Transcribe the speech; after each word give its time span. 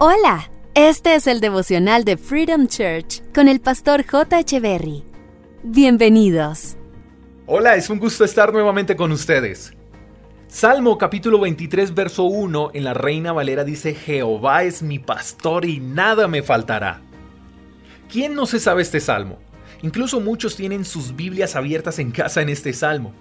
Hola, 0.00 0.48
este 0.74 1.16
es 1.16 1.26
el 1.26 1.40
devocional 1.40 2.04
de 2.04 2.16
Freedom 2.16 2.68
Church 2.68 3.20
con 3.34 3.48
el 3.48 3.60
pastor 3.60 4.06
J. 4.06 4.44
Berry. 4.60 5.02
Bienvenidos. 5.64 6.76
Hola, 7.46 7.74
es 7.74 7.90
un 7.90 7.98
gusto 7.98 8.24
estar 8.24 8.52
nuevamente 8.52 8.94
con 8.94 9.10
ustedes. 9.10 9.72
Salmo 10.46 10.96
capítulo 10.98 11.40
23, 11.40 11.96
verso 11.96 12.22
1 12.26 12.70
en 12.74 12.84
la 12.84 12.94
Reina 12.94 13.32
Valera 13.32 13.64
dice, 13.64 13.92
Jehová 13.92 14.62
es 14.62 14.84
mi 14.84 15.00
pastor 15.00 15.64
y 15.64 15.80
nada 15.80 16.28
me 16.28 16.44
faltará. 16.44 17.00
¿Quién 18.08 18.36
no 18.36 18.46
se 18.46 18.60
sabe 18.60 18.82
este 18.82 19.00
salmo? 19.00 19.40
Incluso 19.82 20.20
muchos 20.20 20.54
tienen 20.54 20.84
sus 20.84 21.16
Biblias 21.16 21.56
abiertas 21.56 21.98
en 21.98 22.12
casa 22.12 22.40
en 22.40 22.50
este 22.50 22.72
salmo. 22.72 23.14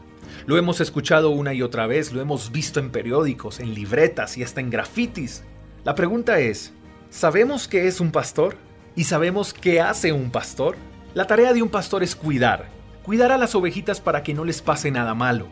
Lo 0.45 0.59
hemos 0.59 0.79
escuchado 0.79 1.31
una 1.31 1.55
y 1.55 1.63
otra 1.63 1.87
vez, 1.87 2.13
lo 2.13 2.21
hemos 2.21 2.51
visto 2.51 2.79
en 2.79 2.91
periódicos, 2.91 3.59
en 3.59 3.73
libretas 3.73 4.37
y 4.37 4.43
hasta 4.43 4.61
en 4.61 4.69
grafitis. 4.69 5.43
La 5.87 5.95
pregunta 5.95 6.41
es, 6.41 6.73
¿sabemos 7.09 7.69
qué 7.69 7.87
es 7.87 8.01
un 8.01 8.11
pastor? 8.11 8.57
¿Y 8.93 9.05
sabemos 9.05 9.53
qué 9.53 9.79
hace 9.79 10.11
un 10.11 10.31
pastor? 10.31 10.75
La 11.13 11.27
tarea 11.27 11.53
de 11.53 11.61
un 11.61 11.69
pastor 11.69 12.03
es 12.03 12.13
cuidar, 12.13 12.67
cuidar 13.03 13.31
a 13.31 13.37
las 13.37 13.55
ovejitas 13.55 14.01
para 14.01 14.21
que 14.21 14.33
no 14.33 14.43
les 14.43 14.61
pase 14.61 14.91
nada 14.91 15.13
malo. 15.13 15.47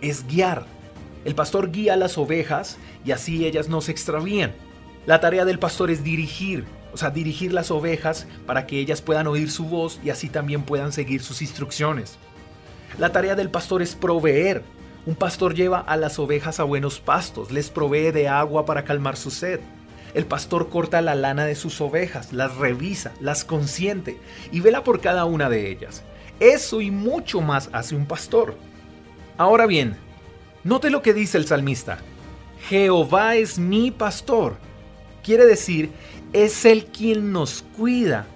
Es 0.00 0.26
guiar. 0.26 0.66
El 1.24 1.36
pastor 1.36 1.70
guía 1.70 1.94
a 1.94 1.96
las 1.96 2.18
ovejas 2.18 2.76
y 3.04 3.12
así 3.12 3.46
ellas 3.46 3.68
no 3.68 3.80
se 3.80 3.92
extravían. 3.92 4.52
La 5.06 5.20
tarea 5.20 5.44
del 5.44 5.60
pastor 5.60 5.92
es 5.92 6.02
dirigir, 6.02 6.64
o 6.92 6.96
sea, 6.96 7.10
dirigir 7.10 7.52
las 7.52 7.70
ovejas 7.70 8.26
para 8.46 8.66
que 8.66 8.80
ellas 8.80 9.00
puedan 9.00 9.28
oír 9.28 9.48
su 9.48 9.66
voz 9.66 10.00
y 10.02 10.10
así 10.10 10.28
también 10.28 10.62
puedan 10.62 10.90
seguir 10.90 11.22
sus 11.22 11.40
instrucciones. 11.40 12.18
La 12.98 13.12
tarea 13.12 13.36
del 13.36 13.48
pastor 13.48 13.80
es 13.82 13.94
proveer, 13.94 14.64
un 15.06 15.14
pastor 15.14 15.54
lleva 15.54 15.80
a 15.80 15.96
las 15.96 16.18
ovejas 16.18 16.60
a 16.60 16.64
buenos 16.64 17.00
pastos, 17.00 17.50
les 17.50 17.70
provee 17.70 18.10
de 18.10 18.28
agua 18.28 18.66
para 18.66 18.84
calmar 18.84 19.16
su 19.16 19.30
sed. 19.30 19.60
El 20.14 20.26
pastor 20.26 20.68
corta 20.68 21.00
la 21.00 21.14
lana 21.14 21.44
de 21.44 21.54
sus 21.54 21.80
ovejas, 21.80 22.32
las 22.32 22.56
revisa, 22.56 23.12
las 23.20 23.44
consiente 23.44 24.18
y 24.52 24.60
vela 24.60 24.84
por 24.84 25.00
cada 25.00 25.24
una 25.24 25.48
de 25.48 25.70
ellas. 25.70 26.02
Eso 26.40 26.80
y 26.80 26.90
mucho 26.90 27.40
más 27.40 27.68
hace 27.72 27.94
un 27.94 28.06
pastor. 28.06 28.56
Ahora 29.36 29.66
bien, 29.66 29.96
note 30.64 30.90
lo 30.90 31.02
que 31.02 31.14
dice 31.14 31.38
el 31.38 31.46
salmista. 31.46 31.98
Jehová 32.68 33.36
es 33.36 33.58
mi 33.58 33.90
pastor. 33.90 34.56
Quiere 35.22 35.46
decir, 35.46 35.90
es 36.32 36.64
Él 36.64 36.86
quien 36.86 37.32
nos 37.32 37.62
cuida, 37.76 38.26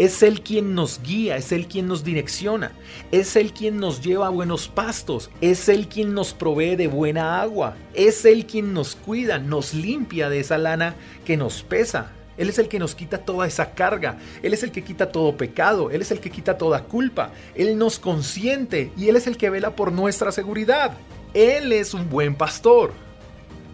es 0.00 0.22
Él 0.22 0.40
quien 0.40 0.74
nos 0.74 1.02
guía, 1.02 1.36
es 1.36 1.52
Él 1.52 1.68
quien 1.68 1.86
nos 1.86 2.02
direcciona, 2.02 2.72
es 3.12 3.36
Él 3.36 3.52
quien 3.52 3.76
nos 3.76 4.00
lleva 4.00 4.28
a 4.28 4.30
buenos 4.30 4.66
pastos, 4.66 5.30
es 5.42 5.68
Él 5.68 5.88
quien 5.88 6.14
nos 6.14 6.32
provee 6.32 6.74
de 6.74 6.86
buena 6.86 7.42
agua, 7.42 7.76
es 7.92 8.24
Él 8.24 8.46
quien 8.46 8.72
nos 8.72 8.96
cuida, 8.96 9.38
nos 9.38 9.74
limpia 9.74 10.30
de 10.30 10.40
esa 10.40 10.56
lana 10.56 10.94
que 11.26 11.36
nos 11.36 11.62
pesa. 11.62 12.12
Él 12.38 12.48
es 12.48 12.58
el 12.58 12.68
que 12.68 12.78
nos 12.78 12.94
quita 12.94 13.18
toda 13.18 13.46
esa 13.46 13.74
carga, 13.74 14.16
Él 14.42 14.54
es 14.54 14.62
el 14.62 14.72
que 14.72 14.82
quita 14.82 15.12
todo 15.12 15.36
pecado, 15.36 15.90
Él 15.90 16.00
es 16.00 16.10
el 16.10 16.20
que 16.20 16.30
quita 16.30 16.56
toda 16.56 16.84
culpa, 16.84 17.32
Él 17.54 17.76
nos 17.76 17.98
consiente 17.98 18.92
y 18.96 19.10
Él 19.10 19.16
es 19.16 19.26
el 19.26 19.36
que 19.36 19.50
vela 19.50 19.76
por 19.76 19.92
nuestra 19.92 20.32
seguridad. 20.32 20.92
Él 21.34 21.74
es 21.74 21.92
un 21.92 22.08
buen 22.08 22.36
pastor. 22.36 22.94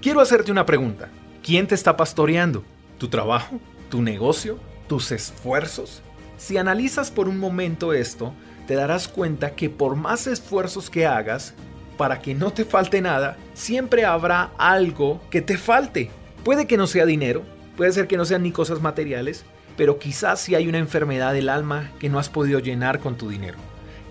Quiero 0.03 0.21
hacerte 0.21 0.51
una 0.51 0.67
pregunta. 0.67 1.09
¿Quién 1.41 1.69
te 1.69 1.77
está 1.77 1.97
pastoreando? 1.97 2.65
¿Tu 2.99 3.07
trabajo? 3.07 3.61
¿Tu 3.91 4.03
negocio? 4.03 4.59
¿Tus 4.89 5.13
esfuerzos? 5.13 6.03
Si 6.39 6.59
analizas 6.59 7.11
por 7.11 7.29
un 7.29 7.39
momento 7.39 7.93
esto, 7.93 8.33
te 8.67 8.75
darás 8.75 9.09
cuenta 9.09 9.55
que 9.55 9.71
por 9.71 9.97
más 9.97 10.27
esfuerzos 10.27 10.91
que 10.91 11.07
hagas, 11.07 11.55
para 11.97 12.21
que 12.21 12.35
no 12.35 12.53
te 12.53 12.65
falte 12.65 13.01
nada, 13.01 13.37
siempre 13.55 14.05
habrá 14.05 14.51
algo 14.59 15.21
que 15.31 15.41
te 15.41 15.57
falte. 15.57 16.11
Puede 16.45 16.67
que 16.67 16.77
no 16.77 16.87
sea 16.87 17.07
dinero, 17.07 17.43
puede 17.77 17.93
ser 17.93 18.07
que 18.07 18.17
no 18.17 18.25
sean 18.25 18.43
ni 18.43 18.53
cosas 18.53 18.83
materiales, 18.83 19.45
pero 19.77 19.99
quizás 19.99 20.41
si 20.41 20.55
hay 20.55 20.69
una 20.69 20.79
enfermedad 20.79 21.33
del 21.33 21.49
alma 21.49 21.91
que 21.99 22.09
no 22.09 22.19
has 22.19 22.29
podido 22.29 22.59
llenar 22.59 23.01
con 23.01 23.17
tu 23.17 23.29
dinero. 23.29 23.59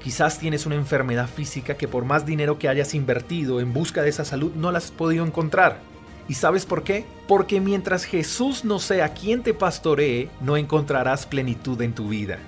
Quizás 0.04 0.38
tienes 0.38 0.66
una 0.66 0.76
enfermedad 0.76 1.28
física 1.28 1.76
que 1.76 1.88
por 1.88 2.06
más 2.06 2.26
dinero 2.26 2.60
que 2.60 2.70
hayas 2.70 2.94
invertido 2.94 3.60
en 3.60 3.74
busca 3.74 4.04
de 4.04 4.10
esa 4.10 4.26
salud 4.26 4.52
no 4.56 4.72
la 4.72 4.78
has 4.78 4.92
podido 4.92 5.26
encontrar. 5.26 5.80
¿Y 6.28 6.34
sabes 6.34 6.66
por 6.66 6.84
qué? 6.84 7.06
Porque 7.28 7.62
mientras 7.62 8.06
Jesús 8.06 8.66
no 8.66 8.80
sea 8.80 9.14
quien 9.14 9.44
te 9.44 9.54
pastoree, 9.54 10.30
no 10.42 10.58
encontrarás 10.58 11.26
plenitud 11.26 11.80
en 11.82 11.94
tu 11.94 12.10
vida. 12.10 12.40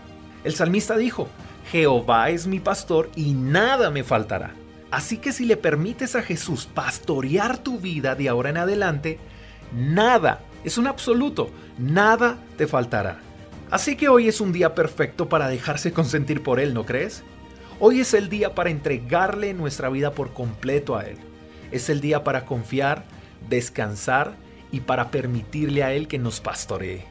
El 0.43 0.55
salmista 0.55 0.97
dijo, 0.97 1.27
Jehová 1.71 2.29
es 2.29 2.47
mi 2.47 2.59
pastor 2.59 3.09
y 3.15 3.33
nada 3.33 3.91
me 3.91 4.03
faltará. 4.03 4.53
Así 4.89 5.17
que 5.17 5.31
si 5.31 5.45
le 5.45 5.57
permites 5.57 6.15
a 6.15 6.23
Jesús 6.23 6.65
pastorear 6.65 7.57
tu 7.57 7.79
vida 7.79 8.15
de 8.15 8.29
ahora 8.29 8.49
en 8.49 8.57
adelante, 8.57 9.19
nada, 9.75 10.41
es 10.63 10.77
un 10.77 10.87
absoluto, 10.87 11.49
nada 11.77 12.37
te 12.57 12.67
faltará. 12.67 13.19
Así 13.69 13.97
que 13.97 14.07
hoy 14.07 14.29
es 14.29 14.39
un 14.39 14.53
día 14.53 14.73
perfecto 14.73 15.27
para 15.27 15.49
dejarse 15.49 15.91
consentir 15.91 16.41
por 16.41 16.59
Él, 16.59 16.73
¿no 16.73 16.85
crees? 16.85 17.23
Hoy 17.79 17.99
es 17.99 18.13
el 18.13 18.29
día 18.29 18.55
para 18.55 18.69
entregarle 18.69 19.53
nuestra 19.53 19.89
vida 19.89 20.11
por 20.11 20.33
completo 20.33 20.95
a 20.95 21.05
Él. 21.05 21.17
Es 21.71 21.89
el 21.89 21.99
día 21.99 22.23
para 22.23 22.45
confiar, 22.45 23.03
descansar 23.49 24.35
y 24.71 24.81
para 24.81 25.11
permitirle 25.11 25.83
a 25.83 25.93
Él 25.93 26.07
que 26.07 26.19
nos 26.19 26.39
pastoree. 26.39 27.05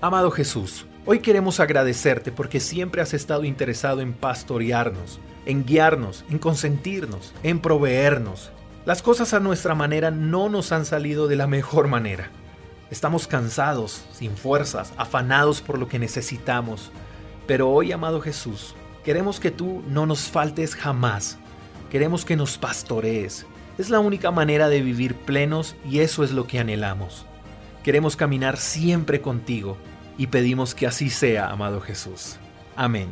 Amado 0.00 0.30
Jesús, 0.30 0.86
hoy 1.06 1.20
queremos 1.20 1.60
agradecerte 1.60 2.30
porque 2.32 2.60
siempre 2.60 3.02
has 3.02 3.14
estado 3.14 3.44
interesado 3.44 4.00
en 4.00 4.12
pastorearnos, 4.12 5.18
en 5.46 5.64
guiarnos, 5.64 6.24
en 6.30 6.38
consentirnos, 6.38 7.34
en 7.42 7.60
proveernos. 7.60 8.50
Las 8.84 9.02
cosas 9.02 9.34
a 9.34 9.40
nuestra 9.40 9.74
manera 9.74 10.10
no 10.10 10.48
nos 10.48 10.72
han 10.72 10.84
salido 10.84 11.26
de 11.28 11.36
la 11.36 11.46
mejor 11.46 11.88
manera. 11.88 12.30
Estamos 12.90 13.26
cansados, 13.26 14.04
sin 14.12 14.36
fuerzas, 14.36 14.92
afanados 14.96 15.60
por 15.60 15.78
lo 15.78 15.88
que 15.88 15.98
necesitamos. 15.98 16.90
Pero 17.46 17.70
hoy, 17.70 17.92
amado 17.92 18.20
Jesús, 18.20 18.74
queremos 19.04 19.40
que 19.40 19.50
tú 19.50 19.82
no 19.88 20.06
nos 20.06 20.30
faltes 20.30 20.74
jamás. 20.74 21.38
Queremos 21.90 22.24
que 22.24 22.36
nos 22.36 22.56
pastorees, 22.56 23.46
es 23.78 23.90
la 23.90 24.00
única 24.00 24.30
manera 24.30 24.68
de 24.68 24.82
vivir 24.82 25.14
plenos 25.14 25.76
y 25.88 26.00
eso 26.00 26.24
es 26.24 26.32
lo 26.32 26.46
que 26.46 26.58
anhelamos. 26.58 27.24
Queremos 27.82 28.16
caminar 28.16 28.56
siempre 28.56 29.20
contigo 29.20 29.76
y 30.18 30.26
pedimos 30.26 30.74
que 30.74 30.86
así 30.86 31.10
sea, 31.10 31.50
amado 31.50 31.80
Jesús. 31.80 32.36
Amén. 32.76 33.08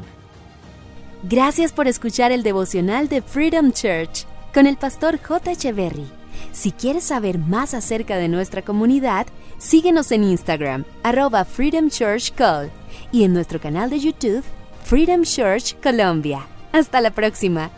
Gracias 1.22 1.72
por 1.72 1.88
escuchar 1.88 2.32
el 2.32 2.42
devocional 2.42 3.08
de 3.08 3.22
Freedom 3.22 3.72
Church 3.72 4.26
con 4.52 4.66
el 4.66 4.76
pastor 4.76 5.18
J. 5.22 5.52
Echeverry. 5.52 6.06
Si 6.52 6.72
quieres 6.72 7.04
saber 7.04 7.38
más 7.38 7.74
acerca 7.74 8.16
de 8.16 8.28
nuestra 8.28 8.62
comunidad, 8.62 9.26
síguenos 9.58 10.12
en 10.12 10.24
Instagram, 10.24 10.84
arroba 11.02 11.44
Freedom 11.44 11.88
Church 11.88 12.32
Call, 12.34 12.70
y 13.12 13.24
en 13.24 13.32
nuestro 13.32 13.60
canal 13.60 13.88
de 13.90 14.00
YouTube, 14.00 14.44
Freedom 14.84 15.22
Church 15.22 15.76
Colombia. 15.82 16.46
Hasta 16.72 17.00
la 17.00 17.10
próxima. 17.10 17.70